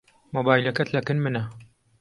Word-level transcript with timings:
مۆبایلەکەت 0.33 0.89
لەکن 0.95 1.17
منە. 1.23 1.43